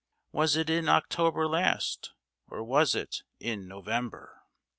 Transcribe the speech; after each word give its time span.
Was 0.31 0.55
it 0.55 0.67
in 0.67 0.89
October 0.89 1.47
last? 1.47 2.13
Or 2.49 2.63
was 2.63 2.95
it 2.95 3.21
in 3.39 3.67
November? 3.67 4.41